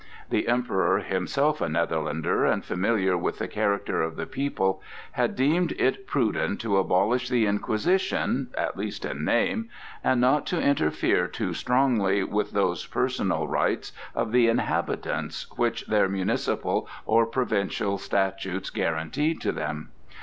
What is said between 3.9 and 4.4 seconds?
of the